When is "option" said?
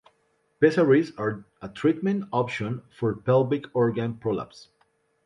2.33-2.81